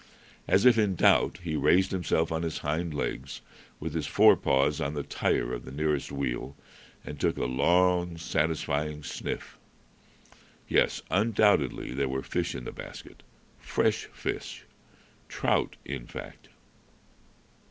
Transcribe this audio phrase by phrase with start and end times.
[0.47, 3.41] As if in doubt, he raised himself on his hind legs,
[3.79, 6.55] with his fore paws on the tire of the nearest wheel,
[7.05, 9.59] and took a long, satisfying sniff.
[10.67, 13.21] Yes, undoubtedly there were fish in the basket,
[13.59, 14.65] fresh fish
[15.29, 16.49] trout, in fact.